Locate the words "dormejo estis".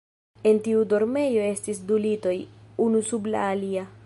0.93-1.83